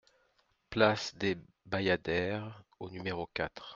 [0.71, 3.69] Place des Bayadères au numéro quatre